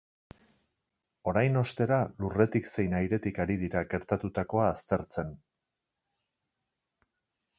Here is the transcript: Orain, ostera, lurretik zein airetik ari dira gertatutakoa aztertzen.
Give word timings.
Orain, 1.31 1.57
ostera, 1.59 1.97
lurretik 2.23 2.69
zein 2.71 2.95
airetik 3.01 3.41
ari 3.45 3.59
dira 3.63 3.83
gertatutakoa 3.93 4.65
aztertzen. 4.69 5.35